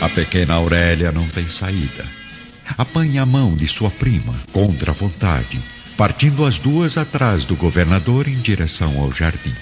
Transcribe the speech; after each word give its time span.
A 0.00 0.08
pequena 0.10 0.54
Aurélia 0.54 1.10
não 1.10 1.26
tem 1.26 1.48
saída. 1.48 2.04
Apanha 2.76 3.22
a 3.22 3.26
mão 3.26 3.56
de 3.56 3.66
sua 3.66 3.90
prima, 3.90 4.34
contra 4.52 4.90
a 4.90 4.94
vontade, 4.94 5.58
partindo 5.96 6.44
as 6.44 6.58
duas 6.58 6.98
atrás 6.98 7.44
do 7.44 7.56
governador 7.56 8.28
em 8.28 8.36
direção 8.36 9.00
ao 9.00 9.10
jardim. 9.10 9.54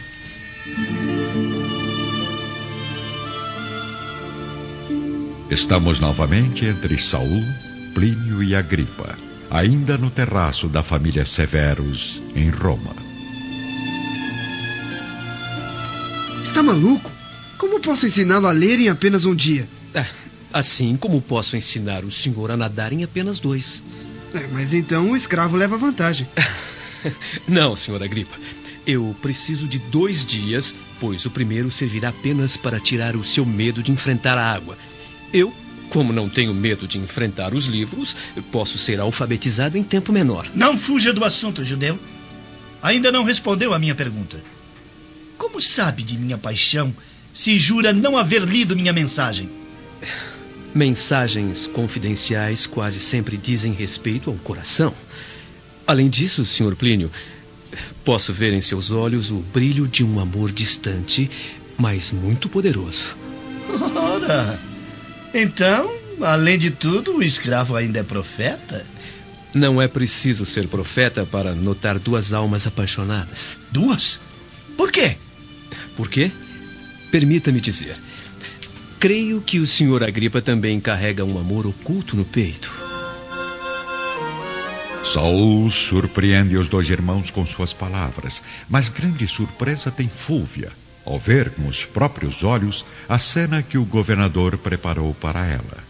Estamos 5.51 6.01
novamente 6.01 6.65
entre 6.65 6.99
Saul, 6.99 7.45
Plínio 7.95 8.43
e 8.43 8.57
Agripa, 8.57 9.17
ainda 9.51 9.97
no 9.97 10.11
terraço 10.11 10.69
da 10.69 10.83
família 10.83 11.25
Severus, 11.25 12.21
em 12.35 12.49
Roma. 12.49 12.97
Está 16.43 16.61
maluco? 16.61 17.11
Como 17.57 17.79
posso 17.79 18.07
ensiná-lo 18.07 18.49
a 18.49 18.53
ler 18.53 18.81
em 18.81 18.89
apenas 18.89 19.25
um 19.25 19.35
dia? 19.35 19.69
É, 19.95 20.05
assim 20.55 20.97
como 20.97 21.21
posso 21.21 21.57
ensinar 21.57 22.05
o 22.05 22.13
senhor 22.13 22.53
a 22.53 22.57
nadar 22.57 22.93
em 22.93 23.03
apenas 23.03 23.41
dois. 23.41 23.83
É, 24.33 24.47
mas 24.53 24.73
então 24.73 25.11
o 25.11 25.17
escravo 25.17 25.57
leva 25.57 25.77
vantagem. 25.77 26.29
Não, 27.49 27.75
senhor 27.75 28.01
Agripa. 28.01 28.37
Eu 28.87 29.17
preciso 29.21 29.67
de 29.67 29.79
dois 29.79 30.25
dias, 30.25 30.73
pois 31.01 31.27
o 31.27 31.31
primeiro 31.31 31.73
servirá 31.73 32.11
apenas 32.11 32.57
para 32.57 32.79
tirar 32.79 33.17
o 33.17 33.25
seu 33.25 33.45
medo 33.45 33.83
de 33.83 33.91
enfrentar 33.91 34.39
a 34.39 34.53
água. 34.53 34.79
Eu, 35.33 35.53
como 35.91 36.13
não 36.13 36.29
tenho 36.29 36.55
medo 36.55 36.87
de 36.87 36.99
enfrentar 36.99 37.53
os 37.53 37.65
livros, 37.65 38.17
posso 38.53 38.79
ser 38.79 39.01
alfabetizado 39.01 39.77
em 39.77 39.83
tempo 39.83 40.13
menor. 40.13 40.47
Não 40.55 40.79
fuja 40.79 41.13
do 41.13 41.25
assunto, 41.25 41.65
judeu. 41.65 41.99
Ainda 42.83 43.11
não 43.11 43.25
respondeu 43.25 43.73
a 43.75 43.79
minha 43.79 43.95
pergunta. 43.95 44.41
Como 45.37 45.61
sabe 45.61 46.03
de 46.03 46.17
minha 46.19 46.39
paixão 46.39 46.95
se 47.33 47.59
jura 47.59 47.93
não 47.93 48.17
haver 48.17 48.43
lido 48.43 48.77
minha 48.77 48.93
mensagem? 48.93 49.49
Mensagens 50.75 51.69
confidenciais 51.69 52.67
quase 52.67 52.99
sempre 52.99 53.37
dizem 53.37 53.73
respeito 53.73 54.29
ao 54.29 54.37
coração. 54.37 54.93
Além 55.87 56.09
disso, 56.09 56.45
Sr. 56.45 56.75
Plínio, 56.75 57.13
posso 58.05 58.33
ver 58.33 58.53
em 58.53 58.61
seus 58.61 58.91
olhos 58.91 59.31
o 59.31 59.37
brilho 59.37 59.87
de 59.87 60.03
um 60.03 60.19
amor 60.19 60.51
distante, 60.51 61.31
mas 61.79 62.11
muito 62.11 62.49
poderoso. 62.49 63.17
Ora, 63.95 64.59
então, 65.33 65.93
além 66.21 66.59
de 66.59 66.73
tudo, 66.73 67.19
o 67.19 67.23
escravo 67.23 67.77
ainda 67.77 68.01
é 68.01 68.03
profeta? 68.03 68.85
Não 69.55 69.81
é 69.81 69.87
preciso 69.87 70.45
ser 70.45 70.67
profeta 70.67 71.25
para 71.25 71.55
notar 71.55 72.01
duas 72.01 72.33
almas 72.33 72.67
apaixonadas. 72.67 73.57
Duas? 73.71 74.19
Por 74.77 74.91
quê? 74.91 75.17
Por 75.97 76.09
quê? 76.09 76.33
Permita-me 77.13 77.61
dizer. 77.61 77.97
Creio 79.05 79.43
que 79.43 79.61
o 79.61 79.67
Sr. 79.67 80.03
Agripa 80.03 80.41
também 80.41 80.81
carrega 80.81 81.27
um 81.27 81.39
amor 81.39 81.67
oculto 81.67 82.17
no 82.17 82.25
peito. 82.25 82.73
Saul 85.05 85.71
surpreende 85.71 86.57
os 86.57 86.69
dois 86.69 86.89
irmãos 86.89 87.31
com 87.31 87.45
suas 87.45 87.75
palavras, 87.75 88.43
mas 88.67 88.89
grande 88.89 89.29
surpresa 89.29 89.91
tem 89.91 90.09
Fúvia 90.09 90.73
ao 91.05 91.19
ver 91.19 91.51
com 91.51 91.69
os 91.69 91.85
próprios 91.85 92.43
olhos 92.43 92.83
a 93.07 93.19
cena 93.19 93.63
que 93.63 93.77
o 93.77 93.85
governador 93.85 94.57
preparou 94.57 95.13
para 95.13 95.45
ela. 95.45 95.85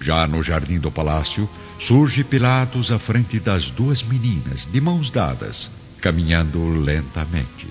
Já 0.00 0.26
no 0.26 0.42
jardim 0.42 0.80
do 0.80 0.90
palácio, 0.90 1.48
surge 1.78 2.24
Pilatos 2.24 2.90
à 2.90 2.98
frente 2.98 3.38
das 3.38 3.70
duas 3.70 4.02
meninas, 4.02 4.66
de 4.66 4.80
mãos 4.80 5.08
dadas, 5.08 5.70
caminhando 6.00 6.80
lentamente. 6.80 7.68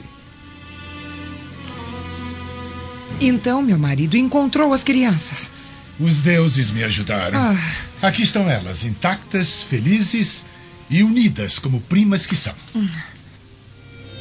Então, 3.20 3.62
meu 3.62 3.80
marido 3.80 4.16
encontrou 4.16 4.74
as 4.74 4.84
crianças. 4.84 5.50
Os 6.00 6.22
deuses 6.22 6.70
me 6.70 6.84
ajudaram. 6.84 7.40
Ah. 7.40 7.56
Aqui 8.02 8.22
estão 8.22 8.50
elas, 8.50 8.84
intactas, 8.84 9.64
felizes 9.64 10.46
e 10.90 11.04
unidas 11.04 11.58
como 11.58 11.82
primas 11.82 12.28
que 12.28 12.36
são. 12.36 12.54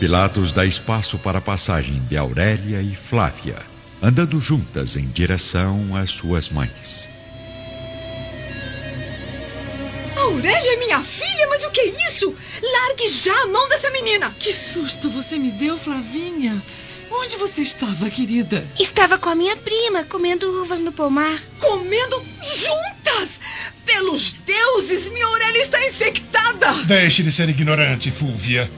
Pilatos 0.00 0.52
dá 0.52 0.64
espaço 0.64 1.18
para 1.18 1.38
a 1.38 1.42
passagem 1.42 2.02
de 2.08 2.16
Aurélia 2.16 2.80
e 2.80 2.94
Flávia, 2.94 3.58
andando 4.02 4.40
juntas 4.40 4.96
em 4.96 5.06
direção 5.06 5.94
às 5.94 6.10
suas 6.10 6.48
mães. 6.48 7.08
Aurélia 10.16 10.74
é 10.74 10.78
minha 10.78 11.00
filha, 11.02 11.46
mas 11.50 11.62
o 11.64 11.70
que 11.70 11.80
é 11.80 12.08
isso? 12.08 12.34
Largue 12.62 13.08
já 13.08 13.42
a 13.42 13.46
mão 13.46 13.68
dessa 13.68 13.90
menina! 13.90 14.34
Que 14.38 14.54
susto 14.54 15.10
você 15.10 15.38
me 15.38 15.50
deu, 15.50 15.78
Flavinha. 15.78 16.62
Onde 17.18 17.36
você 17.36 17.62
estava, 17.62 18.10
querida? 18.10 18.64
Estava 18.78 19.18
com 19.18 19.28
a 19.28 19.34
minha 19.34 19.56
prima, 19.56 20.04
comendo 20.04 20.62
uvas 20.62 20.80
no 20.80 20.92
pomar. 20.92 21.42
Comendo 21.58 22.22
juntas! 22.42 23.40
Pelos 23.84 24.32
deuses, 24.32 25.08
minha 25.08 25.26
Aurélia 25.26 25.62
está 25.62 25.84
infectada! 25.86 26.72
Deixe 26.84 27.22
de 27.22 27.32
ser 27.32 27.48
ignorante, 27.48 28.10
Fúvia. 28.10 28.70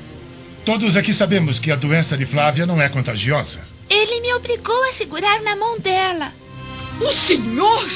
Todos 0.65 0.97
aqui 0.97 1.13
sabemos 1.13 1.59
que 1.59 1.73
a 1.73 1.77
doença 1.77 2.17
de 2.17 2.27
Flávia 2.27 2.65
não 2.65 2.81
é 2.81 2.89
contagiosa. 2.89 3.61
Ele 3.91 4.21
me 4.21 4.33
obrigou 4.35 4.85
a 4.85 4.93
segurar 4.93 5.41
na 5.43 5.57
mão 5.57 5.79
dela. 5.79 6.33
O 7.01 7.13
senhor? 7.13 7.89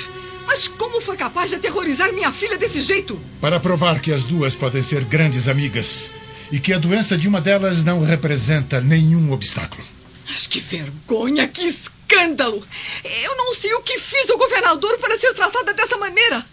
Mas 0.47 0.67
como 0.67 1.01
foi 1.01 1.17
capaz 1.17 1.51
de 1.51 1.57
aterrorizar 1.57 2.13
minha 2.13 2.33
filha 2.33 2.59
desse 2.59 2.83
jeito? 2.83 3.19
Para 3.41 3.61
provar 3.61 4.01
que 4.01 4.13
as 4.13 4.25
duas 4.25 4.55
podem 4.55 4.83
ser 4.83 5.05
grandes 5.05 5.49
amigas 5.49 6.11
e 6.51 6.59
que 6.59 6.73
a 6.73 6.79
doença 6.79 7.17
de 7.17 7.29
uma 7.29 7.41
delas 7.41 7.85
não 7.85 8.03
representa 8.03 8.81
nenhum 8.81 9.33
obstáculo. 9.33 9.85
Mas 10.29 10.47
que 10.47 10.61
vergonha, 10.61 11.49
que 11.49 11.67
escândalo! 11.67 12.67
Eu 13.05 13.37
não 13.37 13.55
sei 13.55 13.75
o 13.75 13.83
que 13.83 13.99
fiz 13.99 14.31
ao 14.31 14.39
governador 14.39 14.99
para 14.99 15.19
ser 15.19 15.35
tratada 15.35 15.75
dessa 15.75 15.97
maneira. 15.97 16.45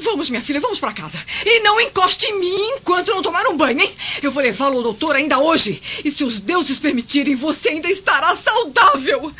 Vamos, 0.00 0.30
minha 0.30 0.42
filha, 0.42 0.60
vamos 0.60 0.78
para 0.78 0.92
casa. 0.92 1.18
E 1.44 1.60
não 1.60 1.80
encoste 1.80 2.26
em 2.26 2.38
mim 2.38 2.76
enquanto 2.76 3.08
não 3.08 3.22
tomar 3.22 3.46
um 3.48 3.56
banho, 3.56 3.80
hein? 3.80 3.96
Eu 4.22 4.30
vou 4.30 4.42
levá-lo 4.42 4.76
ao 4.76 4.82
doutor 4.82 5.16
ainda 5.16 5.38
hoje. 5.38 5.82
E 6.04 6.10
se 6.10 6.22
os 6.22 6.40
deuses 6.40 6.78
permitirem, 6.78 7.34
você 7.34 7.70
ainda 7.70 7.90
estará 7.90 8.34
saudável. 8.36 9.32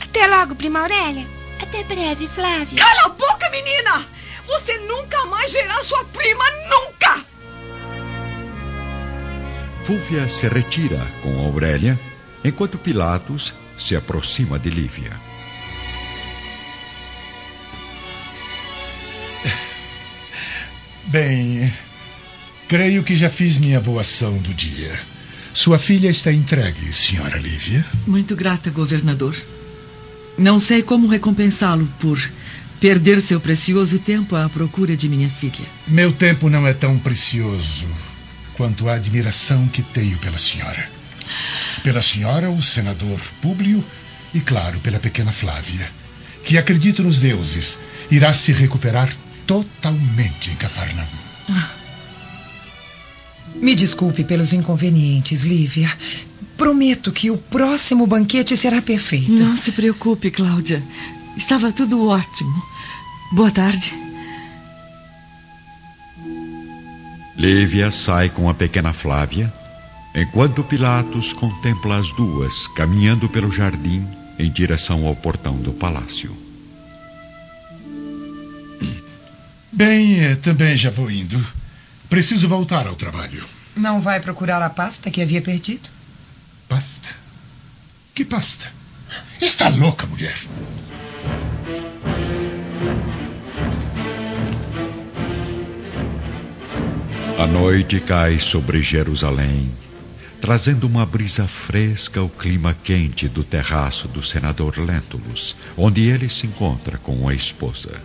Até 0.00 0.26
logo, 0.26 0.54
prima 0.54 0.80
Aurélia. 0.80 1.26
Até 1.60 1.82
breve, 1.82 2.28
Flávia. 2.28 2.78
Cala 2.78 3.06
a 3.06 3.08
boca, 3.08 3.50
menina! 3.50 4.06
Você 4.46 4.78
nunca 4.78 5.24
mais 5.26 5.52
verá 5.52 5.82
sua 5.82 6.04
prima, 6.04 6.44
nunca! 6.68 7.24
Fúvia 9.84 10.28
se 10.28 10.48
retira 10.48 11.00
com 11.22 11.46
Aurélia, 11.46 11.98
enquanto 12.48 12.78
Pilatos 12.78 13.52
se 13.78 13.96
aproxima 13.96 14.58
de 14.58 14.70
Lívia. 14.70 15.12
Bem, 21.06 21.72
creio 22.68 23.02
que 23.02 23.14
já 23.14 23.30
fiz 23.30 23.58
minha 23.58 23.80
boa 23.80 24.00
ação 24.00 24.38
do 24.38 24.52
dia. 24.52 24.98
Sua 25.52 25.78
filha 25.78 26.10
está 26.10 26.32
entregue, 26.32 26.92
senhora 26.92 27.38
Lívia. 27.38 27.84
Muito 28.06 28.36
grata, 28.36 28.70
governador. 28.70 29.36
Não 30.36 30.60
sei 30.60 30.82
como 30.82 31.08
recompensá-lo 31.08 31.88
por 31.98 32.20
perder 32.80 33.20
seu 33.20 33.40
precioso 33.40 33.98
tempo 33.98 34.36
à 34.36 34.48
procura 34.48 34.96
de 34.96 35.08
minha 35.08 35.30
filha. 35.30 35.64
Meu 35.86 36.12
tempo 36.12 36.50
não 36.50 36.66
é 36.66 36.74
tão 36.74 36.98
precioso 36.98 37.86
quanto 38.54 38.88
a 38.88 38.94
admiração 38.94 39.66
que 39.68 39.82
tenho 39.82 40.18
pela 40.18 40.38
senhora. 40.38 40.88
Pela 41.86 42.02
senhora, 42.02 42.50
o 42.50 42.60
senador 42.60 43.20
Públio 43.40 43.84
e, 44.34 44.40
claro, 44.40 44.80
pela 44.80 44.98
pequena 44.98 45.30
Flávia, 45.30 45.88
que 46.44 46.58
acredito 46.58 47.00
nos 47.00 47.20
deuses, 47.20 47.78
irá 48.10 48.34
se 48.34 48.50
recuperar 48.50 49.08
totalmente 49.46 50.50
em 50.50 50.56
Cafarnaum. 50.56 51.06
Me 53.54 53.76
desculpe 53.76 54.24
pelos 54.24 54.52
inconvenientes, 54.52 55.44
Lívia. 55.44 55.96
Prometo 56.56 57.12
que 57.12 57.30
o 57.30 57.38
próximo 57.38 58.04
banquete 58.04 58.56
será 58.56 58.82
perfeito. 58.82 59.30
Não 59.30 59.56
se 59.56 59.70
preocupe, 59.70 60.32
Cláudia. 60.32 60.82
Estava 61.36 61.70
tudo 61.70 62.08
ótimo. 62.08 62.62
Boa 63.30 63.52
tarde. 63.52 63.94
Lívia 67.36 67.92
sai 67.92 68.28
com 68.28 68.50
a 68.50 68.54
pequena 68.54 68.92
Flávia, 68.92 69.54
enquanto 70.16 70.64
Pilatos 70.64 71.34
contempla 71.34 71.98
as 71.98 72.10
duas 72.12 72.66
caminhando 72.68 73.28
pelo 73.28 73.52
jardim 73.52 74.04
em 74.38 74.50
direção 74.50 75.06
ao 75.06 75.14
portão 75.14 75.56
do 75.56 75.72
palácio. 75.72 76.34
Bem, 79.70 80.20
eh, 80.20 80.36
também 80.36 80.74
já 80.74 80.88
vou 80.88 81.10
indo. 81.10 81.38
Preciso 82.08 82.48
voltar 82.48 82.86
ao 82.86 82.96
trabalho. 82.96 83.44
Não 83.76 84.00
vai 84.00 84.18
procurar 84.20 84.62
a 84.62 84.70
pasta 84.70 85.10
que 85.10 85.20
havia 85.20 85.42
perdido? 85.42 85.90
Pasta? 86.66 87.08
Que 88.14 88.24
pasta? 88.24 88.72
Está 89.38 89.68
louca, 89.68 90.06
mulher? 90.06 90.36
A 97.38 97.46
noite 97.46 98.00
cai 98.00 98.38
sobre 98.38 98.80
Jerusalém, 98.80 99.70
trazendo 100.46 100.86
uma 100.86 101.04
brisa 101.04 101.48
fresca 101.48 102.20
ao 102.20 102.28
clima 102.28 102.72
quente 102.72 103.26
do 103.26 103.42
terraço 103.42 104.06
do 104.06 104.22
senador 104.22 104.78
Lentulus, 104.78 105.56
onde 105.76 106.02
ele 106.02 106.28
se 106.28 106.46
encontra 106.46 106.96
com 106.98 107.28
a 107.28 107.34
esposa. 107.34 108.00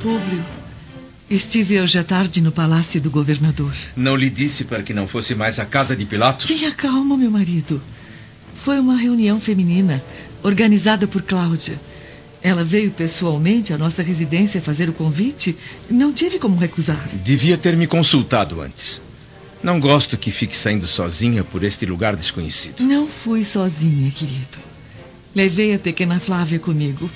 Públio, 0.00 0.44
estive 1.28 1.80
hoje 1.80 1.98
à 1.98 2.04
tarde 2.04 2.40
no 2.40 2.52
palácio 2.52 3.00
do 3.00 3.10
governador. 3.10 3.74
Não 3.96 4.14
lhe 4.14 4.30
disse 4.30 4.62
para 4.62 4.84
que 4.84 4.94
não 4.94 5.08
fosse 5.08 5.34
mais 5.34 5.58
à 5.58 5.66
casa 5.66 5.96
de 5.96 6.06
Pilatos? 6.06 6.46
Tenha 6.46 6.70
calma, 6.70 7.16
meu 7.16 7.32
marido. 7.32 7.82
Foi 8.62 8.78
uma 8.78 8.96
reunião 8.96 9.40
feminina, 9.40 10.00
organizada 10.40 11.08
por 11.08 11.22
Cláudia. 11.22 11.80
Ela 12.44 12.62
veio 12.62 12.90
pessoalmente 12.90 13.72
à 13.72 13.78
nossa 13.78 14.02
residência 14.02 14.60
fazer 14.60 14.90
o 14.90 14.92
convite. 14.92 15.56
Não 15.88 16.12
tive 16.12 16.38
como 16.38 16.58
recusar. 16.58 17.08
Devia 17.24 17.56
ter 17.56 17.74
me 17.74 17.86
consultado 17.86 18.60
antes. 18.60 19.00
Não 19.62 19.80
gosto 19.80 20.18
que 20.18 20.30
fique 20.30 20.54
saindo 20.54 20.86
sozinha 20.86 21.42
por 21.42 21.64
este 21.64 21.86
lugar 21.86 22.14
desconhecido. 22.14 22.82
Não 22.82 23.08
fui 23.08 23.42
sozinha, 23.42 24.10
querido. 24.10 24.58
Levei 25.34 25.74
a 25.74 25.78
pequena 25.78 26.20
Flávia 26.20 26.58
comigo, 26.58 27.10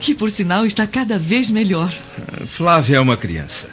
que 0.00 0.14
por 0.14 0.30
sinal 0.30 0.64
está 0.64 0.86
cada 0.86 1.18
vez 1.18 1.50
melhor. 1.50 1.92
Flávia 2.46 2.96
é 2.96 3.00
uma 3.00 3.18
criança. 3.18 3.68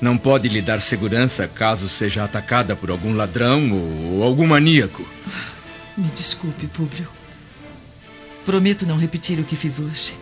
Não 0.00 0.18
pode 0.18 0.48
lhe 0.48 0.60
dar 0.60 0.80
segurança 0.80 1.46
caso 1.46 1.88
seja 1.88 2.24
atacada 2.24 2.74
por 2.74 2.90
algum 2.90 3.14
ladrão 3.14 3.70
ou 4.10 4.24
algum 4.24 4.48
maníaco. 4.48 5.06
Me 5.96 6.08
desculpe, 6.16 6.66
Públio. 6.66 7.06
Prometo 8.44 8.84
não 8.84 8.98
repetir 8.98 9.38
o 9.38 9.44
que 9.44 9.54
fiz 9.54 9.78
hoje. 9.78 10.14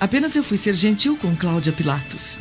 Apenas 0.00 0.34
eu 0.34 0.42
fui 0.42 0.56
ser 0.56 0.74
gentil 0.74 1.16
com 1.16 1.36
Cláudia 1.36 1.72
Pilatos. 1.72 2.38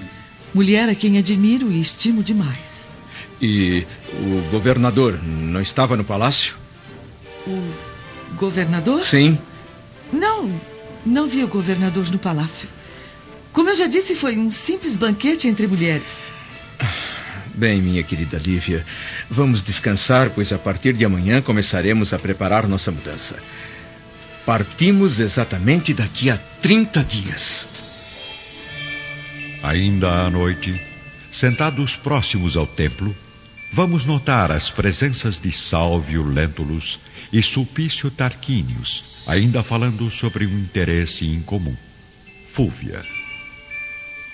Mulher 0.53 0.87
a 0.87 0.95
quem 0.95 1.17
admiro 1.17 1.69
e 1.69 1.81
estimo 1.81 2.23
demais. 2.23 2.87
E 3.41 3.85
o 4.13 4.49
governador 4.49 5.19
não 5.21 5.61
estava 5.61 5.97
no 5.97 6.03
palácio? 6.05 6.55
O 7.45 7.61
governador? 8.35 9.03
Sim. 9.03 9.37
Não, 10.11 10.49
não 11.05 11.27
vi 11.27 11.43
o 11.43 11.47
governador 11.47 12.09
no 12.09 12.17
palácio. 12.17 12.67
Como 13.51 13.69
eu 13.69 13.75
já 13.75 13.87
disse, 13.87 14.15
foi 14.15 14.37
um 14.37 14.49
simples 14.51 14.95
banquete 14.95 15.47
entre 15.47 15.67
mulheres. 15.67 16.31
Bem, 17.53 17.81
minha 17.81 18.03
querida 18.03 18.37
Lívia, 18.37 18.85
vamos 19.29 19.61
descansar, 19.61 20.29
pois 20.29 20.53
a 20.53 20.57
partir 20.57 20.93
de 20.93 21.03
amanhã 21.03 21.41
começaremos 21.41 22.13
a 22.13 22.19
preparar 22.19 22.67
nossa 22.67 22.89
mudança. 22.89 23.35
Partimos 24.49 25.19
exatamente 25.19 25.93
daqui 25.93 26.27
a 26.31 26.35
30 26.35 27.03
dias. 27.03 27.67
Ainda 29.61 30.25
à 30.25 30.29
noite, 30.31 30.81
sentados 31.31 31.95
próximos 31.95 32.57
ao 32.57 32.65
templo, 32.65 33.15
vamos 33.71 34.07
notar 34.07 34.51
as 34.51 34.71
presenças 34.71 35.39
de 35.39 35.51
Salvio 35.51 36.23
Lentulus 36.23 36.99
e 37.31 37.43
Sulpício 37.43 38.09
Tarquínios, 38.09 39.21
ainda 39.27 39.61
falando 39.61 40.09
sobre 40.09 40.47
um 40.47 40.57
interesse 40.57 41.27
em 41.27 41.41
comum: 41.41 41.77
Fúvia. 42.51 43.05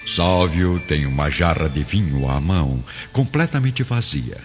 Salvio 0.07 0.81
tem 0.87 1.05
uma 1.05 1.29
jarra 1.29 1.67
de 1.67 1.83
vinho 1.83 2.31
à 2.31 2.39
mão, 2.39 2.81
completamente 3.11 3.83
vazia, 3.83 4.37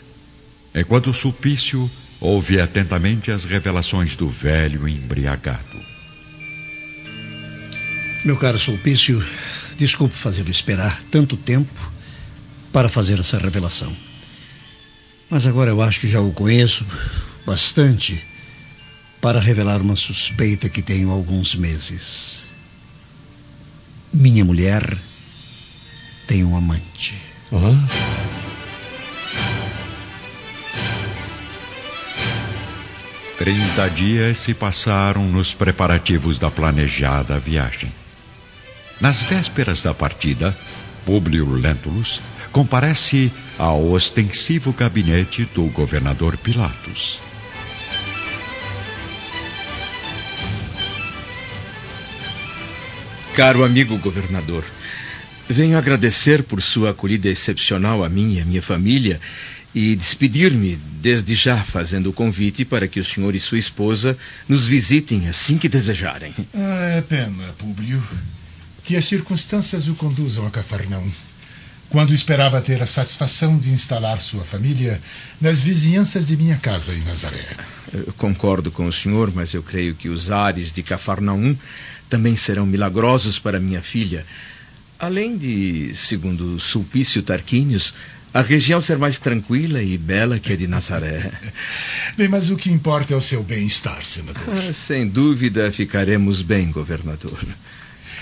enquanto 0.75 1.13
Sulpício 1.13 1.89
ouve 2.21 2.61
atentamente 2.61 3.31
as 3.31 3.45
revelações 3.45 4.15
do 4.15 4.29
velho 4.29 4.87
embriagado. 4.87 5.81
Meu 8.25 8.37
caro 8.37 8.59
Sulpício, 8.59 9.25
desculpe 9.79 10.15
fazê-lo 10.15 10.51
esperar 10.51 11.03
tanto 11.11 11.37
tempo 11.37 11.91
para 12.73 12.89
fazer 12.89 13.19
essa 13.19 13.39
revelação. 13.39 13.95
Mas 15.31 15.47
agora 15.47 15.71
eu 15.71 15.81
acho 15.81 16.01
que 16.01 16.11
já 16.11 16.21
o 16.21 16.33
conheço 16.33 16.85
bastante 17.47 18.23
para 19.21 19.41
revelar 19.41 19.81
uma 19.81 19.97
suspeita 19.97 20.69
que 20.69 20.83
tenho 20.83 21.11
há 21.11 21.15
alguns 21.15 21.55
meses. 21.55 22.45
Minha 24.13 24.45
mulher 24.45 24.97
tem 26.27 26.45
um 26.45 26.57
amante. 26.57 27.15
Hã? 27.53 28.10
Trinta 33.41 33.89
dias 33.89 34.37
se 34.37 34.53
passaram 34.53 35.27
nos 35.27 35.55
preparativos 35.55 36.39
da 36.39 36.51
planejada 36.51 37.39
viagem. 37.39 37.91
Nas 39.01 39.23
vésperas 39.23 39.83
da 39.83 39.95
partida, 39.95 40.55
Públio 41.07 41.51
Lentulus 41.51 42.21
comparece 42.53 43.33
ao 43.57 43.93
ostensivo 43.93 44.75
gabinete 44.75 45.49
do 45.55 45.63
governador 45.71 46.37
Pilatos. 46.37 47.19
Caro 53.35 53.65
amigo 53.65 53.97
governador, 53.97 54.67
venho 55.49 55.79
agradecer 55.79 56.43
por 56.43 56.61
sua 56.61 56.91
acolhida 56.91 57.31
excepcional 57.31 58.05
a 58.05 58.09
mim 58.11 58.35
e 58.35 58.41
a 58.43 58.45
minha 58.45 58.61
família 58.61 59.19
e 59.75 59.95
despedir-me 59.95 60.77
desde 61.01 61.35
já 61.35 61.63
fazendo 61.63 62.11
o 62.11 62.13
convite 62.13 62.65
para 62.65 62.89
que 62.89 63.01
o 63.01 63.05
senhor 63.05 63.35
e 63.35 63.41
sua 63.41 63.59
esposa 63.59 64.19
nos 64.49 64.67
visitem 64.67 65.29
assim 65.29 65.59
que 65.59 65.69
desejarem. 65.69 66.35
Ah, 66.55 66.97
é 66.97 67.01
pena, 67.01 67.45
Públio, 67.57 68.03
que 68.85 68.97
as 68.97 69.05
circunstâncias 69.05 69.89
o 69.89 69.95
conduzam 69.95 70.47
a 70.47 70.51
Cafarnaum. 70.51 71.11
Quando 71.89 72.15
esperava 72.15 72.61
ter 72.61 72.81
a 72.81 72.87
satisfação 72.87 73.59
de 73.59 73.71
instalar 73.71 74.21
sua 74.21 74.45
família 74.45 75.01
nas 75.41 75.61
vizinhanças 75.61 76.25
de 76.25 76.37
minha 76.37 76.57
casa 76.57 76.95
em 76.95 77.03
Nazaré. 77.03 77.45
Eu 77.93 78.13
concordo 78.17 78.71
com 78.71 78.87
o 78.87 78.93
senhor, 78.93 79.33
mas 79.35 79.55
eu 79.55 79.63
creio 79.63 79.97
que 79.97 80.09
os 80.09 80.31
ares 80.31 80.71
de 80.73 80.85
Cafarnaum 80.85 81.57
também 82.09 82.37
serão 82.37 82.65
milagrosos 82.65 83.41
para 83.41 83.59
minha 83.59 83.83
filha. 83.83 84.25
Além 85.01 85.37
de, 85.37 85.93
segundo 85.95 86.61
Sulpício 86.61 87.23
Tarquínios, 87.23 87.93
a 88.33 88.43
região 88.43 88.81
ser 88.81 88.97
mais 88.97 89.19
tranquila 89.19 89.83
e 89.83 89.99
bela 89.99 90.39
que 90.39 90.53
a 90.53 90.57
de 90.57 90.67
Nazaré. 90.67 91.31
Bem, 92.17 92.29
mas 92.29 92.51
o 92.51 92.57
que 92.57 92.71
importa 92.71 93.13
é 93.13 93.17
o 93.17 93.21
seu 93.21 93.43
bem-estar, 93.43 94.05
senador. 94.05 94.43
Ah, 94.49 94.73
sem 94.73 95.09
dúvida 95.09 95.71
ficaremos 95.73 96.43
bem, 96.43 96.71
governador. 96.71 97.39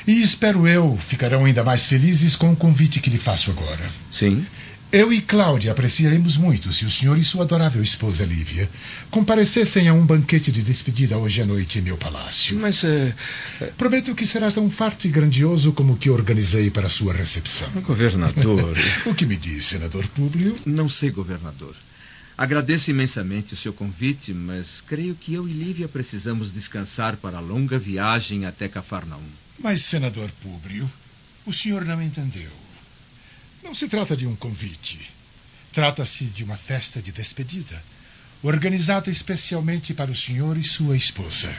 E 0.06 0.22
espero 0.22 0.66
eu 0.66 0.96
ficarão 1.00 1.44
ainda 1.44 1.62
mais 1.62 1.86
felizes 1.86 2.34
com 2.34 2.52
o 2.52 2.56
convite 2.56 3.00
que 3.00 3.10
lhe 3.10 3.18
faço 3.18 3.50
agora. 3.50 3.84
Sim? 4.10 4.46
Eu 4.90 5.12
e 5.12 5.20
Cláudia 5.20 5.70
apreciaremos 5.70 6.38
muito 6.38 6.72
se 6.72 6.86
o 6.86 6.90
senhor 6.90 7.18
e 7.18 7.24
sua 7.24 7.44
adorável 7.44 7.82
esposa 7.82 8.24
Lívia 8.24 8.70
comparecessem 9.10 9.86
a 9.86 9.92
um 9.92 10.04
banquete 10.04 10.50
de 10.50 10.62
despedida 10.62 11.18
hoje 11.18 11.42
à 11.42 11.46
noite 11.46 11.78
em 11.78 11.82
meu 11.82 11.98
palácio. 11.98 12.58
Mas 12.58 12.82
é. 12.84 13.14
Prometo 13.76 14.14
que 14.14 14.26
será 14.26 14.50
tão 14.50 14.70
farto 14.70 15.06
e 15.06 15.10
grandioso 15.10 15.74
como 15.74 15.92
o 15.92 15.96
que 15.98 16.08
organizei 16.08 16.70
para 16.70 16.88
sua 16.88 17.12
recepção. 17.12 17.68
Governador. 17.82 18.74
o 19.04 19.14
que 19.14 19.26
me 19.26 19.36
diz, 19.36 19.66
senador 19.66 20.06
Públio? 20.08 20.56
Não 20.64 20.88
sei, 20.88 21.10
governador. 21.10 21.76
Agradeço 22.38 22.90
imensamente 22.90 23.52
o 23.52 23.58
seu 23.58 23.74
convite, 23.74 24.32
mas 24.32 24.80
creio 24.80 25.14
que 25.14 25.34
eu 25.34 25.46
e 25.46 25.52
Lívia 25.52 25.86
precisamos 25.86 26.50
descansar 26.54 27.14
para 27.16 27.36
a 27.36 27.42
longa 27.42 27.78
viagem 27.78 28.46
até 28.46 28.68
Cafarnaum. 28.68 29.20
Mas, 29.58 29.82
senador 29.82 30.30
Públio, 30.42 30.90
o 31.44 31.52
senhor 31.52 31.84
não 31.84 32.00
entendeu. 32.00 32.67
Não 33.68 33.74
se 33.74 33.86
trata 33.86 34.16
de 34.16 34.26
um 34.26 34.34
convite. 34.34 34.98
Trata-se 35.74 36.24
de 36.24 36.42
uma 36.42 36.56
festa 36.56 37.02
de 37.02 37.12
despedida, 37.12 37.78
organizada 38.42 39.10
especialmente 39.10 39.92
para 39.92 40.10
o 40.10 40.16
senhor 40.16 40.56
e 40.56 40.64
sua 40.64 40.96
esposa. 40.96 41.54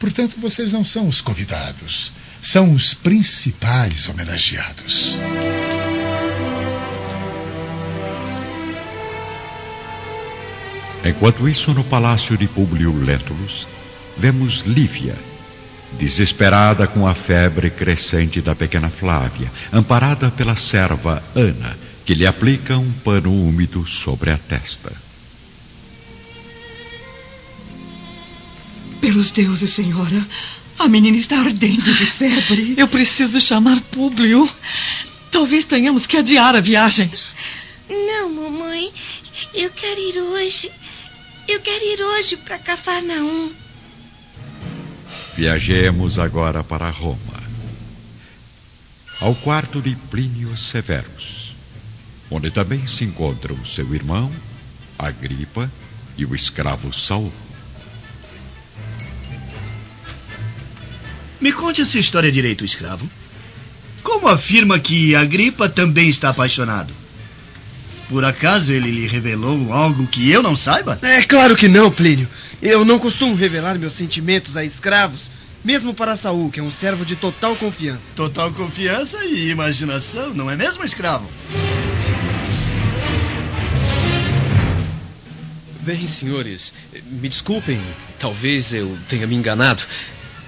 Portanto, 0.00 0.40
vocês 0.40 0.72
não 0.72 0.82
são 0.82 1.06
os 1.06 1.20
convidados, 1.20 2.12
são 2.40 2.72
os 2.72 2.94
principais 2.94 4.08
homenageados. 4.08 5.16
Enquanto 11.04 11.46
isso, 11.46 11.74
no 11.74 11.84
palácio 11.84 12.38
de 12.38 12.48
Públio 12.48 12.96
Lentulus, 13.04 13.66
vemos 14.16 14.60
Lívia, 14.60 15.14
desesperada 15.98 16.86
com 16.86 17.06
a 17.06 17.14
febre 17.14 17.70
crescente 17.70 18.40
da 18.40 18.54
pequena 18.54 18.88
Flávia, 18.88 19.50
amparada 19.72 20.30
pela 20.30 20.56
serva 20.56 21.22
Ana, 21.34 21.76
que 22.04 22.14
lhe 22.14 22.26
aplica 22.26 22.76
um 22.76 22.92
pano 22.92 23.32
úmido 23.32 23.86
sobre 23.86 24.30
a 24.30 24.36
testa. 24.36 24.92
Pelos 29.00 29.30
deuses, 29.30 29.70
senhora, 29.70 30.26
a 30.78 30.88
menina 30.88 31.16
está 31.16 31.38
ardendo 31.38 31.92
de 31.94 32.06
febre. 32.06 32.74
Eu 32.78 32.88
preciso 32.88 33.40
chamar 33.40 33.80
Públio. 33.92 34.48
Talvez 35.30 35.64
tenhamos 35.64 36.06
que 36.06 36.16
adiar 36.16 36.56
a 36.56 36.60
viagem. 36.60 37.10
Não, 37.88 38.30
mamãe. 38.30 38.90
Eu 39.52 39.70
quero 39.70 40.00
ir 40.00 40.18
hoje. 40.18 40.70
Eu 41.46 41.60
quero 41.60 41.84
ir 41.84 42.02
hoje 42.02 42.36
para 42.38 42.58
Cafarnaum. 42.58 43.50
Viajemos 45.36 46.20
agora 46.20 46.62
para 46.62 46.88
Roma, 46.90 47.42
ao 49.20 49.34
quarto 49.34 49.82
de 49.82 49.96
Plínio 50.08 50.56
Severus, 50.56 51.54
onde 52.30 52.52
também 52.52 52.86
se 52.86 53.02
encontram 53.04 53.56
seu 53.64 53.92
irmão, 53.92 54.30
Agripa 54.96 55.68
e 56.16 56.24
o 56.24 56.36
escravo 56.36 56.92
Saul. 56.92 57.32
Me 61.40 61.52
conte 61.52 61.82
essa 61.82 61.98
história 61.98 62.30
direito, 62.30 62.64
escravo. 62.64 63.10
Como 64.04 64.28
afirma 64.28 64.78
que 64.78 65.16
Agripa 65.16 65.68
também 65.68 66.08
está 66.08 66.30
apaixonado? 66.30 66.94
Por 68.14 68.24
acaso 68.24 68.72
ele 68.72 68.92
lhe 68.92 69.08
revelou 69.08 69.72
algo 69.72 70.06
que 70.06 70.30
eu 70.30 70.40
não 70.40 70.54
saiba? 70.54 70.96
É 71.02 71.20
claro 71.24 71.56
que 71.56 71.66
não, 71.66 71.90
Plínio. 71.90 72.28
Eu 72.62 72.84
não 72.84 72.96
costumo 72.96 73.34
revelar 73.34 73.76
meus 73.76 73.94
sentimentos 73.94 74.56
a 74.56 74.64
escravos, 74.64 75.22
mesmo 75.64 75.92
para 75.92 76.16
Saul, 76.16 76.48
que 76.48 76.60
é 76.60 76.62
um 76.62 76.70
servo 76.70 77.04
de 77.04 77.16
total 77.16 77.56
confiança. 77.56 78.02
Total 78.14 78.52
confiança 78.52 79.24
e 79.24 79.50
imaginação, 79.50 80.32
não 80.32 80.48
é 80.48 80.54
mesmo, 80.54 80.84
escravo? 80.84 81.28
Bem, 85.80 86.06
senhores, 86.06 86.72
me 87.10 87.28
desculpem, 87.28 87.80
talvez 88.20 88.72
eu 88.72 88.96
tenha 89.08 89.26
me 89.26 89.34
enganado, 89.34 89.82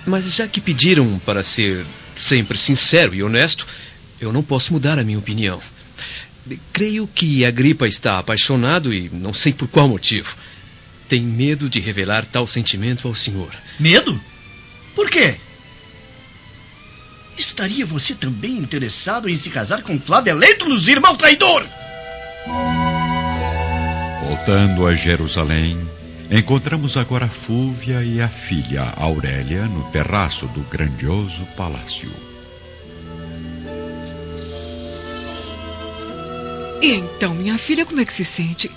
mas 0.07 0.33
já 0.33 0.47
que 0.47 0.61
pediram 0.61 1.21
para 1.27 1.43
ser 1.43 1.85
sempre 2.17 2.57
sincero 2.57 3.13
e 3.13 3.25
honesto, 3.25 3.67
eu 4.21 4.33
não 4.33 4.45
posso 4.45 4.73
mudar 4.73 5.01
a 5.01 5.03
minha 5.03 5.19
opinião. 5.19 5.61
Creio 6.73 7.09
que 7.09 7.45
Agripa 7.45 7.89
está 7.89 8.19
apaixonado 8.19 8.93
e 8.93 9.09
não 9.13 9.35
sei 9.35 9.53
por 9.53 9.69
qual 9.69 9.89
motivo. 9.89 10.37
Tem 11.09 11.21
medo 11.21 11.69
de 11.69 11.81
revelar 11.81 12.25
tal 12.25 12.47
sentimento 12.47 13.09
ao 13.09 13.15
senhor. 13.15 13.51
Medo? 13.79 14.21
Por 14.95 15.11
quê? 15.11 15.37
Estaria 17.39 17.85
você 17.85 18.15
também 18.15 18.57
interessado 18.57 19.29
em 19.29 19.37
se 19.37 19.51
casar 19.51 19.83
com 19.83 20.01
Flávia 20.01 20.35
Lentulus, 20.35 20.89
irmão 20.89 21.15
traidor? 21.15 21.67
Voltando 24.27 24.87
a 24.87 24.95
Jerusalém, 24.95 25.77
encontramos 26.31 26.97
agora 26.97 27.29
Fúvia 27.29 28.03
e 28.03 28.21
a 28.21 28.29
filha 28.29 28.83
Aurélia 28.97 29.65
no 29.67 29.85
terraço 29.91 30.47
do 30.47 30.61
grandioso 30.63 31.45
palácio. 31.57 32.26
E 36.81 36.93
então, 36.93 37.35
minha 37.35 37.59
filha, 37.59 37.85
como 37.85 38.01
é 38.01 38.05
que 38.05 38.13
se 38.13 38.25
sente? 38.25 38.71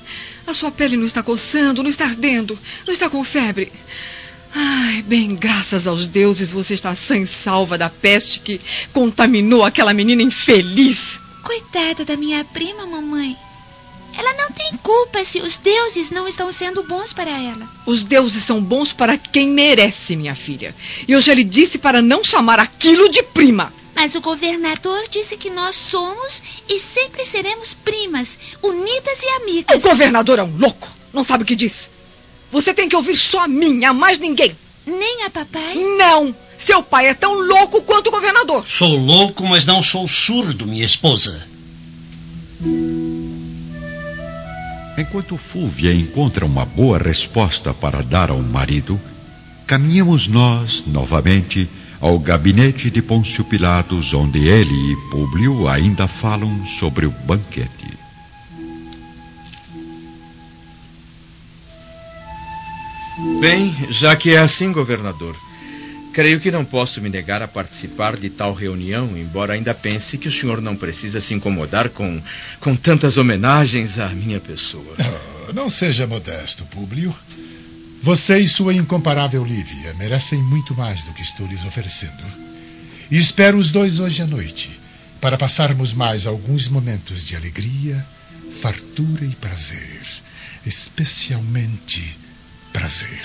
A 0.47 0.53
sua 0.53 0.71
pele 0.71 0.97
não 0.97 1.05
está 1.05 1.21
coçando, 1.21 1.83
não 1.83 1.89
está 1.89 2.05
ardendo, 2.05 2.57
não 2.85 2.93
está 2.93 3.09
com 3.09 3.23
febre. 3.23 3.71
Ai, 4.53 5.03
bem, 5.03 5.35
graças 5.35 5.85
aos 5.85 6.07
deuses 6.07 6.51
você 6.51 6.73
está 6.73 6.95
sem 6.95 7.25
salva 7.25 7.77
da 7.77 7.89
peste 7.89 8.39
que 8.39 8.59
contaminou 8.91 9.63
aquela 9.63 9.93
menina 9.93 10.23
infeliz. 10.23 11.19
Coitada 11.43 12.03
da 12.03 12.17
minha 12.17 12.43
prima, 12.45 12.85
mamãe. 12.85 13.37
Ela 14.17 14.33
não 14.33 14.51
tem 14.51 14.75
culpa 14.81 15.23
se 15.23 15.39
os 15.39 15.57
deuses 15.57 16.09
não 16.09 16.27
estão 16.27 16.51
sendo 16.51 16.83
bons 16.83 17.13
para 17.13 17.29
ela. 17.29 17.69
Os 17.85 18.03
deuses 18.03 18.43
são 18.43 18.59
bons 18.59 18.91
para 18.91 19.17
quem 19.17 19.49
merece, 19.49 20.15
minha 20.15 20.35
filha. 20.35 20.75
E 21.07 21.11
eu 21.11 21.21
já 21.21 21.33
lhe 21.33 21.43
disse 21.43 21.77
para 21.77 22.01
não 22.01 22.23
chamar 22.23 22.59
aquilo 22.59 23.07
de 23.07 23.21
prima. 23.21 23.71
Mas 23.99 24.15
o 24.15 24.21
governador 24.21 25.03
disse 25.11 25.35
que 25.35 25.49
nós 25.49 25.75
somos 25.75 26.41
e 26.69 26.79
sempre 26.79 27.25
seremos 27.25 27.73
primas, 27.73 28.37
unidas 28.63 29.21
e 29.21 29.27
amigas. 29.41 29.83
O 29.83 29.89
governador 29.89 30.39
é 30.39 30.43
um 30.43 30.57
louco. 30.57 30.87
Não 31.11 31.21
sabe 31.21 31.43
o 31.43 31.45
que 31.45 31.53
diz. 31.53 31.89
Você 32.49 32.73
tem 32.73 32.87
que 32.87 32.95
ouvir 32.95 33.17
só 33.17 33.43
a 33.43 33.47
mim, 33.49 33.83
a 33.83 33.91
mais 33.91 34.17
ninguém. 34.17 34.55
Nem 34.87 35.25
a 35.25 35.29
papai? 35.29 35.75
Não. 35.97 36.33
Seu 36.57 36.81
pai 36.81 37.07
é 37.07 37.13
tão 37.13 37.33
louco 37.41 37.81
quanto 37.81 38.07
o 38.07 38.11
governador. 38.11 38.63
Sou 38.69 38.95
louco, 38.95 39.45
mas 39.45 39.65
não 39.65 39.83
sou 39.83 40.07
surdo, 40.07 40.65
minha 40.65 40.85
esposa. 40.85 41.45
Enquanto 44.97 45.35
Fúvia 45.35 45.93
encontra 45.93 46.45
uma 46.45 46.65
boa 46.65 46.97
resposta 46.97 47.73
para 47.73 48.01
dar 48.01 48.31
ao 48.31 48.39
marido, 48.39 48.97
caminhamos 49.67 50.25
nós, 50.25 50.85
novamente, 50.87 51.67
ao 51.99 52.17
gabinete 52.17 52.89
de 52.89 53.01
Pôncio 53.01 53.43
Pilatos, 53.43 54.13
onde 54.13 54.47
ele 54.47 54.93
e 54.93 54.95
Públio 55.09 55.67
ainda 55.67 56.07
falam 56.07 56.65
sobre 56.65 57.05
o 57.05 57.11
banquete. 57.11 57.99
Bem, 63.41 63.75
já 63.89 64.15
que 64.15 64.31
é 64.31 64.37
assim, 64.37 64.71
governador, 64.71 65.35
creio 66.13 66.39
que 66.39 66.51
não 66.51 66.63
posso 66.63 67.01
me 67.01 67.09
negar 67.09 67.41
a 67.41 67.47
participar 67.47 68.15
de 68.15 68.29
tal 68.29 68.53
reunião, 68.53 69.09
embora 69.17 69.53
ainda 69.53 69.73
pense 69.73 70.17
que 70.17 70.29
o 70.29 70.31
senhor 70.31 70.61
não 70.61 70.75
precisa 70.75 71.19
se 71.19 71.33
incomodar 71.33 71.89
com, 71.89 72.21
com 72.61 72.75
tantas 72.75 73.17
homenagens 73.17 73.99
à 73.99 74.07
minha 74.09 74.39
pessoa. 74.39 74.95
Oh, 75.49 75.53
não 75.53 75.69
seja 75.69 76.07
modesto, 76.07 76.65
Públio. 76.65 77.13
Você 78.01 78.39
e 78.39 78.47
sua 78.47 78.73
incomparável 78.73 79.43
Lívia 79.43 79.93
merecem 79.95 80.41
muito 80.41 80.73
mais 80.73 81.03
do 81.03 81.13
que 81.13 81.21
estou 81.21 81.45
lhes 81.45 81.65
oferecendo. 81.65 82.23
E 83.11 83.17
espero 83.17 83.57
os 83.57 83.71
dois 83.71 83.99
hoje 83.99 84.21
à 84.21 84.25
noite, 84.25 84.71
para 85.19 85.37
passarmos 85.37 85.93
mais 85.93 86.25
alguns 86.25 86.69
momentos 86.69 87.25
de 87.25 87.35
alegria, 87.35 88.05
fartura 88.61 89.25
e 89.25 89.35
prazer. 89.35 90.01
Especialmente 90.65 92.17
prazer. 92.71 93.21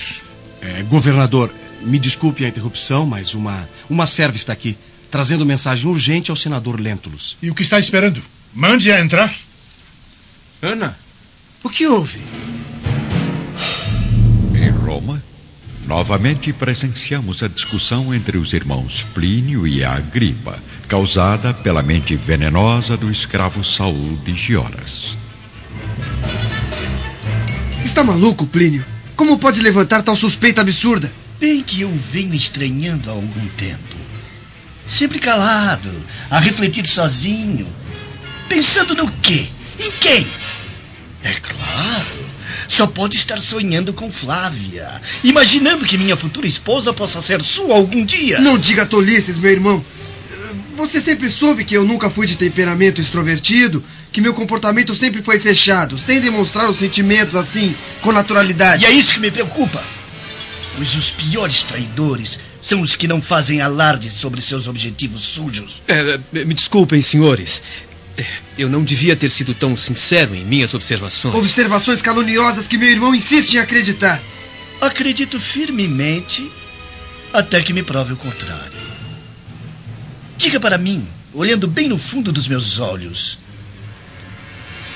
É, 0.61 0.83
governador, 0.85 1.53
me 1.83 1.99
desculpe 1.99 2.45
a 2.45 2.49
interrupção, 2.49 3.07
mas 3.07 3.35
uma, 3.35 3.69
uma 3.89 4.07
serva 4.07 4.37
está 4.37 4.53
aqui, 4.53 4.77
trazendo 5.11 5.47
mensagem 5.47 5.89
urgente 5.89 6.31
ao 6.33 6.37
senador 6.37 6.81
Lentulus. 6.81 7.37
E 7.41 7.49
o 7.49 7.55
que 7.55 7.63
está 7.63 7.79
esperando? 7.79 8.21
Mande-a 8.53 9.01
entrar. 9.01 9.33
Ana, 10.61 10.99
o 11.63 11.71
que 11.71 11.87
houve? 11.87 12.19
Novamente 15.87 16.53
presenciamos 16.53 17.43
a 17.43 17.49
discussão 17.49 18.15
entre 18.15 18.37
os 18.37 18.53
irmãos 18.53 19.05
Plínio 19.15 19.67
e 19.67 19.85
Agripa, 19.85 20.59
causada 20.89 21.53
pela 21.53 21.83
mente 21.83 22.17
venenosa 22.17 22.97
do 22.97 23.11
escravo 23.11 23.65
Saul 23.65 24.17
de 24.25 24.35
Gioras. 24.35 25.17
Está 27.85 28.03
maluco, 28.03 28.47
Plínio? 28.47 28.85
Como 29.17 29.39
pode 29.39 29.61
levantar 29.61 30.03
tal 30.03 30.17
suspeita 30.17 30.61
absurda? 30.61 31.13
Bem 31.39 31.63
que 31.63 31.83
eu 31.83 31.91
venho 32.11 32.35
estranhando 32.35 33.09
há 33.09 33.13
algum 33.13 33.49
tempo. 33.57 33.97
Sempre 34.87 35.19
calado, 35.19 35.91
a 36.31 36.39
refletir 36.39 36.87
sozinho. 36.87 37.67
Pensando 38.49 38.95
no 38.95 39.11
quê? 39.23 39.47
Em 39.79 39.91
quem? 39.93 40.27
É 41.23 41.33
claro. 41.35 42.24
Só 42.69 42.87
pode 42.87 43.17
estar 43.17 43.39
sonhando 43.39 43.93
com 43.93 44.11
Flávia. 44.11 44.89
Imaginando 45.23 45.85
que 45.85 45.99
minha 45.99 46.17
futura 46.17 46.47
esposa 46.47 46.93
possa 46.93 47.21
ser 47.21 47.43
sua 47.43 47.75
algum 47.75 48.05
dia. 48.05 48.41
Não 48.41 48.59
diga 48.59 48.87
tolices, 48.87 49.39
meu 49.39 49.51
irmão. 49.51 49.85
Você 50.77 51.01
sempre 51.01 51.31
soube 51.31 51.65
que 51.65 51.77
eu 51.77 51.85
nunca 51.85 52.11
fui 52.11 52.27
de 52.27 52.37
temperamento 52.37 53.01
extrovertido, 53.01 53.83
que 54.13 54.21
meu 54.21 54.35
comportamento 54.35 54.95
sempre 54.95 55.23
foi 55.23 55.39
fechado, 55.39 55.97
sem 55.99 56.21
demonstrar 56.21 56.69
os 56.69 56.79
sentimentos 56.79 57.37
assim, 57.37 57.75
com 58.01 58.13
naturalidade. 58.13 58.83
E 58.83 58.87
é 58.87 58.91
isso 58.91 59.13
que 59.13 59.21
me 59.21 59.31
preocupa. 59.31 59.83
Pois 60.77 60.97
os 60.97 61.11
piores 61.11 61.63
traidores 61.63 62.39
são 62.61 62.81
os 62.81 62.97
que 62.97 63.07
não 63.07 63.23
fazem 63.23 63.61
alarde 63.61 64.11
sobre 64.11 64.41
seus 64.41 64.67
objetivos 64.67 65.21
sujos. 65.21 65.83
É, 65.87 66.19
me 66.45 66.55
desculpem, 66.55 67.01
senhores. 67.01 67.63
É, 68.17 68.25
eu 68.57 68.69
não 68.69 68.85
devia 68.85 69.17
ter 69.17 69.29
sido 69.29 69.55
tão 69.55 69.77
sincero 69.77 70.35
em 70.35 70.45
minhas 70.45 70.73
observações. 70.75 71.35
Observações 71.35 72.01
caluniosas 72.01 72.69
que 72.69 72.79
meu 72.79 72.89
irmão 72.89 73.15
insiste 73.15 73.55
em 73.55 73.59
acreditar. 73.59 74.21
Acredito 74.81 75.41
firmemente 75.41 76.49
até 77.33 77.61
que 77.61 77.73
me 77.73 77.83
prove 77.83 78.13
o 78.13 78.17
contrário. 78.17 78.85
Diga 80.37 80.61
para 80.61 80.79
mim, 80.79 81.07
olhando 81.33 81.67
bem 81.67 81.89
no 81.89 81.99
fundo 81.99 82.31
dos 82.31 82.47
meus 82.47 82.79
olhos. 82.79 83.39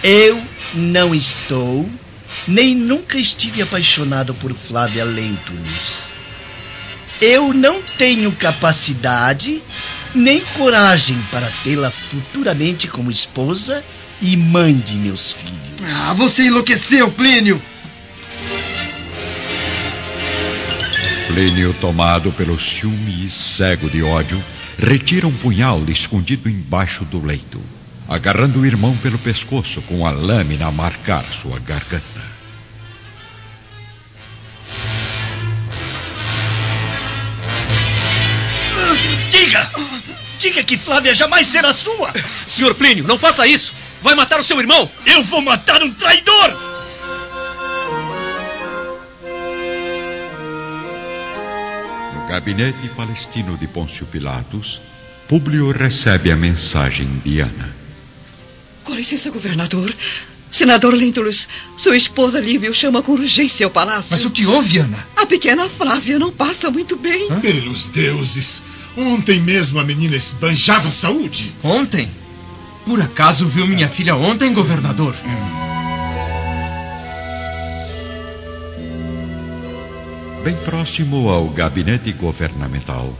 Eu 0.02 0.40
não 0.74 1.12
estou, 1.12 1.90
nem 2.46 2.74
nunca 2.74 3.18
estive 3.18 3.60
apaixonado 3.62 4.32
por 4.34 4.54
Flávia 4.54 5.04
Lentulus. 5.04 6.12
Eu 7.20 7.52
não 7.52 7.82
tenho 7.82 8.30
capacidade 8.30 9.60
nem 10.14 10.40
coragem 10.56 11.18
para 11.30 11.50
tê-la 11.62 11.90
futuramente 11.90 12.88
como 12.88 13.10
esposa 13.10 13.84
e 14.20 14.36
mãe 14.36 14.76
de 14.76 14.94
meus 14.94 15.32
filhos. 15.32 16.08
Ah, 16.08 16.14
você 16.14 16.46
enlouqueceu, 16.46 17.10
Plínio! 17.10 17.60
Plínio, 21.28 21.74
tomado 21.80 22.32
pelo 22.32 22.58
ciúme 22.58 23.26
e 23.26 23.28
cego 23.28 23.88
de 23.88 24.02
ódio, 24.02 24.42
retira 24.78 25.26
um 25.26 25.32
punhal 25.32 25.82
escondido 25.88 26.48
embaixo 26.48 27.04
do 27.04 27.24
leito, 27.24 27.60
agarrando 28.08 28.60
o 28.60 28.66
irmão 28.66 28.96
pelo 28.96 29.18
pescoço 29.18 29.82
com 29.82 30.06
a 30.06 30.10
lâmina 30.10 30.66
a 30.66 30.72
marcar 30.72 31.24
sua 31.32 31.58
garganta. 31.60 32.27
Diga! 40.38 40.62
Que 40.62 40.78
Flávia 40.78 41.14
jamais 41.14 41.46
será 41.46 41.74
sua! 41.74 42.12
Senhor 42.46 42.74
Plínio, 42.74 43.06
não 43.06 43.18
faça 43.18 43.46
isso! 43.46 43.72
Vai 44.00 44.14
matar 44.14 44.38
o 44.38 44.44
seu 44.44 44.58
irmão? 44.60 44.88
Eu 45.04 45.24
vou 45.24 45.42
matar 45.42 45.82
um 45.82 45.92
traidor! 45.92 46.56
No 52.14 52.28
gabinete 52.28 52.88
palestino 52.96 53.56
de 53.56 53.66
Pôncio 53.66 54.06
Pilatos, 54.06 54.80
Públio 55.26 55.70
recebe 55.72 56.30
a 56.30 56.36
mensagem 56.36 57.06
de 57.24 57.40
Ana. 57.40 57.74
Com 58.84 58.94
licença, 58.94 59.30
governador. 59.30 59.92
Senador 60.50 60.94
Lentulus, 60.94 61.46
sua 61.76 61.96
esposa 61.96 62.40
Lívia 62.40 62.70
o 62.70 62.74
chama 62.74 63.02
com 63.02 63.12
urgência 63.12 63.66
ao 63.66 63.70
palácio. 63.70 64.08
Mas 64.10 64.24
o 64.24 64.30
que 64.30 64.46
houve, 64.46 64.78
Ana? 64.78 65.06
A 65.16 65.26
pequena 65.26 65.68
Flávia 65.68 66.18
não 66.18 66.32
passa 66.32 66.70
muito 66.70 66.96
bem. 66.96 67.30
Hã? 67.30 67.40
Pelos 67.40 67.84
deuses! 67.86 68.62
Ontem 68.96 69.40
mesmo 69.40 69.78
a 69.78 69.84
menina 69.84 70.16
esbanjava 70.16 70.90
saúde. 70.90 71.52
Ontem? 71.62 72.10
Por 72.84 73.00
acaso 73.00 73.46
viu 73.46 73.66
minha 73.66 73.88
filha 73.88 74.16
ontem, 74.16 74.52
governador? 74.52 75.14
Bem 80.42 80.56
próximo 80.64 81.28
ao 81.28 81.48
gabinete 81.48 82.10
governamental, 82.12 83.12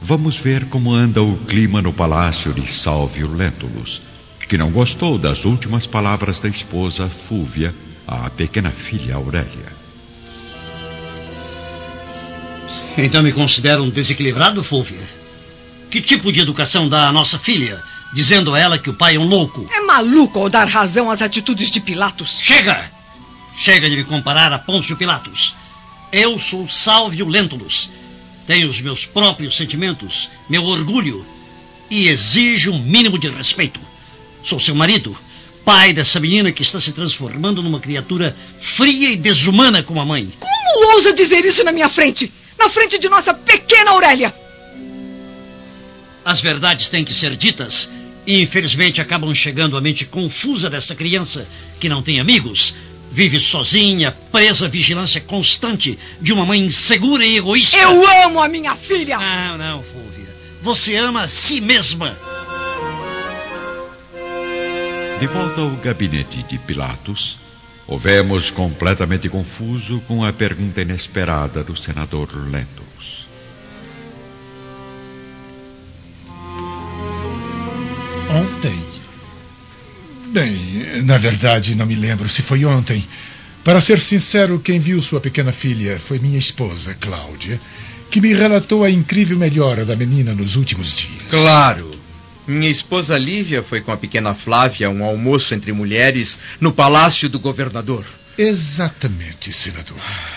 vamos 0.00 0.36
ver 0.36 0.66
como 0.66 0.94
anda 0.94 1.20
o 1.20 1.36
clima 1.38 1.82
no 1.82 1.92
palácio 1.92 2.52
de 2.52 2.70
Salvio 2.70 3.34
Lentulus, 3.34 4.00
que 4.48 4.56
não 4.56 4.70
gostou 4.70 5.18
das 5.18 5.44
últimas 5.44 5.86
palavras 5.86 6.38
da 6.38 6.48
esposa 6.48 7.08
Fúvia 7.08 7.74
à 8.06 8.30
pequena 8.30 8.70
filha 8.70 9.16
Aurélia. 9.16 9.83
Então 12.96 13.22
me 13.22 13.32
considera 13.32 13.82
um 13.82 13.90
desequilibrado, 13.90 14.62
Fúvia? 14.62 15.00
Que 15.90 16.00
tipo 16.00 16.32
de 16.32 16.40
educação 16.40 16.88
dá 16.88 17.08
à 17.08 17.12
nossa 17.12 17.38
filha, 17.38 17.82
dizendo 18.12 18.54
a 18.54 18.58
ela 18.58 18.78
que 18.78 18.90
o 18.90 18.94
pai 18.94 19.16
é 19.16 19.18
um 19.18 19.26
louco? 19.26 19.68
É 19.72 19.80
maluco 19.80 20.38
ao 20.38 20.48
dar 20.48 20.68
razão 20.68 21.10
às 21.10 21.20
atitudes 21.20 21.70
de 21.70 21.80
Pilatos. 21.80 22.38
Chega! 22.40 22.90
Chega 23.58 23.88
de 23.88 23.96
me 23.96 24.04
comparar 24.04 24.52
a 24.52 24.58
Pôncio 24.58 24.96
Pilatos. 24.96 25.54
Eu 26.12 26.38
sou 26.38 26.68
Salvio 26.68 27.28
Lentulus. 27.28 27.90
Tenho 28.46 28.68
os 28.68 28.80
meus 28.80 29.06
próprios 29.06 29.56
sentimentos, 29.56 30.28
meu 30.48 30.64
orgulho 30.64 31.24
e 31.90 32.08
exijo 32.08 32.72
um 32.72 32.78
mínimo 32.78 33.18
de 33.18 33.28
respeito. 33.28 33.80
Sou 34.42 34.60
seu 34.60 34.74
marido, 34.74 35.16
pai 35.64 35.92
dessa 35.92 36.20
menina 36.20 36.52
que 36.52 36.62
está 36.62 36.78
se 36.78 36.92
transformando 36.92 37.62
numa 37.62 37.80
criatura 37.80 38.36
fria 38.58 39.10
e 39.10 39.16
desumana 39.16 39.82
como 39.82 40.00
a 40.00 40.04
mãe. 40.04 40.30
Como 40.38 40.94
ousa 40.94 41.12
dizer 41.12 41.44
isso 41.44 41.64
na 41.64 41.72
minha 41.72 41.88
frente? 41.88 42.30
Na 42.58 42.68
frente 42.68 42.98
de 42.98 43.08
nossa 43.08 43.34
pequena 43.34 43.90
Aurélia? 43.90 44.34
As 46.24 46.40
verdades 46.40 46.88
têm 46.88 47.04
que 47.04 47.12
ser 47.12 47.36
ditas 47.36 47.88
e 48.26 48.40
infelizmente 48.40 49.00
acabam 49.00 49.34
chegando 49.34 49.76
à 49.76 49.80
mente 49.80 50.06
confusa 50.06 50.70
dessa 50.70 50.94
criança 50.94 51.46
que 51.78 51.88
não 51.88 52.02
tem 52.02 52.18
amigos, 52.18 52.74
vive 53.12 53.38
sozinha, 53.38 54.10
presa 54.32 54.66
à 54.66 54.68
vigilância 54.68 55.20
constante 55.20 55.98
de 56.20 56.32
uma 56.32 56.46
mãe 56.46 56.60
insegura 56.60 57.24
e 57.24 57.36
egoísta. 57.36 57.76
Eu 57.76 58.06
amo 58.24 58.40
a 58.40 58.48
minha 58.48 58.74
filha! 58.74 59.18
Não, 59.18 59.58
não, 59.58 59.82
Fúvia. 59.82 60.28
Você 60.62 60.96
ama 60.96 61.22
a 61.22 61.28
si 61.28 61.60
mesma. 61.60 62.16
De 65.20 65.26
volta 65.26 65.60
ao 65.60 65.70
gabinete 65.70 66.42
de 66.42 66.58
Pilatos, 66.58 67.36
o 67.86 67.98
vemos 67.98 68.50
completamente 68.50 69.28
confuso 69.28 70.00
com 70.06 70.24
a 70.24 70.32
pergunta 70.32 70.80
inesperada 70.80 71.62
do 71.62 71.76
senador 71.76 72.28
Lentulus. 72.50 73.26
Ontem? 78.30 78.76
Bem, 80.32 81.02
na 81.02 81.18
verdade, 81.18 81.76
não 81.76 81.86
me 81.86 81.94
lembro 81.94 82.28
se 82.28 82.42
foi 82.42 82.64
ontem. 82.64 83.04
Para 83.62 83.80
ser 83.80 84.00
sincero, 84.00 84.58
quem 84.58 84.78
viu 84.78 85.00
sua 85.00 85.20
pequena 85.20 85.52
filha 85.52 85.98
foi 85.98 86.18
minha 86.18 86.38
esposa, 86.38 86.94
Cláudia, 86.94 87.60
que 88.10 88.20
me 88.20 88.34
relatou 88.34 88.82
a 88.82 88.90
incrível 88.90 89.38
melhora 89.38 89.84
da 89.84 89.94
menina 89.94 90.34
nos 90.34 90.56
últimos 90.56 90.94
dias. 90.94 91.22
Claro. 91.30 91.93
Minha 92.46 92.70
esposa 92.70 93.16
Lívia 93.16 93.62
foi 93.62 93.80
com 93.80 93.90
a 93.90 93.96
pequena 93.96 94.34
Flávia 94.34 94.86
a 94.86 94.90
um 94.90 95.02
almoço 95.02 95.54
entre 95.54 95.72
mulheres 95.72 96.38
no 96.60 96.72
palácio 96.72 97.28
do 97.28 97.38
governador. 97.38 98.04
Exatamente, 98.36 99.52
senador. 99.52 99.96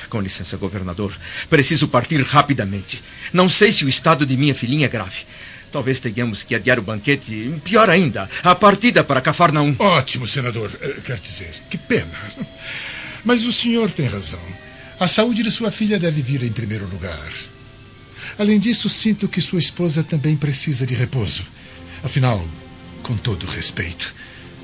Com 0.09 0.21
licença, 0.21 0.55
governador. 0.55 1.11
Preciso 1.49 1.87
partir 1.87 2.21
rapidamente. 2.21 3.01
Não 3.33 3.49
sei 3.49 3.71
se 3.71 3.83
o 3.83 3.89
estado 3.89 4.25
de 4.25 4.37
minha 4.37 4.55
filhinha 4.55 4.85
é 4.85 4.89
grave. 4.89 5.25
Talvez 5.71 5.99
tenhamos 5.99 6.43
que 6.43 6.55
adiar 6.55 6.79
o 6.79 6.83
banquete. 6.83 7.53
Pior 7.63 7.89
ainda, 7.89 8.29
a 8.43 8.55
partida 8.55 9.03
para 9.03 9.19
Cafarnaum. 9.19 9.75
Ótimo, 9.79 10.25
senador. 10.25 10.71
Eh, 10.79 10.95
Quer 11.05 11.19
dizer, 11.19 11.51
que 11.69 11.77
pena. 11.77 12.07
Mas 13.25 13.43
o 13.45 13.51
senhor 13.51 13.91
tem 13.91 14.07
razão. 14.07 14.39
A 14.99 15.07
saúde 15.07 15.43
de 15.43 15.51
sua 15.51 15.71
filha 15.71 15.99
deve 15.99 16.21
vir 16.21 16.43
em 16.43 16.51
primeiro 16.51 16.87
lugar. 16.87 17.29
Além 18.39 18.59
disso, 18.59 18.87
sinto 18.87 19.27
que 19.27 19.41
sua 19.41 19.59
esposa 19.59 20.03
também 20.03 20.37
precisa 20.37 20.85
de 20.85 20.95
repouso. 20.95 21.43
Afinal, 22.03 22.43
com 23.03 23.15
todo 23.15 23.45
respeito, 23.45 24.13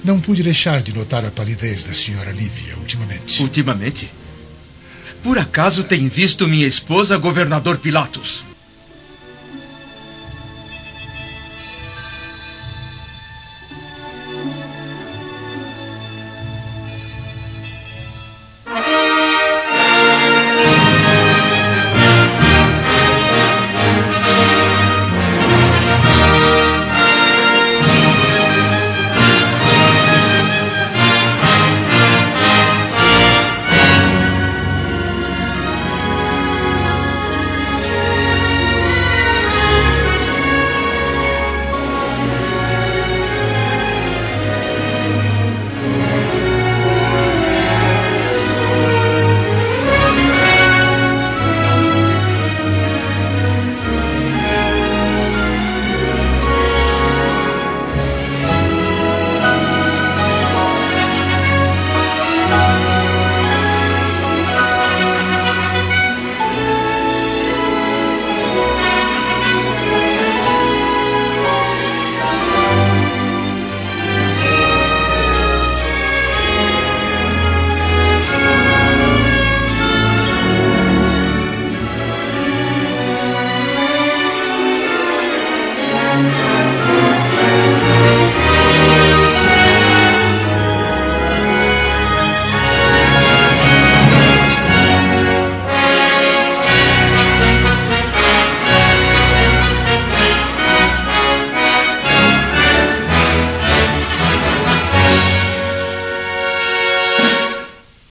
não 0.03 0.19
pude 0.19 0.43
deixar 0.43 0.81
de 0.81 0.93
notar 0.93 1.25
a 1.25 1.31
palidez 1.31 1.85
da 1.85 1.93
senhora 1.93 2.31
Lívia 2.31 2.75
ultimamente. 2.77 3.41
Ultimamente? 3.41 4.09
Por 5.23 5.37
acaso 5.37 5.83
tem 5.83 6.07
visto 6.07 6.47
minha 6.47 6.67
esposa, 6.67 7.17
governador 7.17 7.77
Pilatos? 7.77 8.43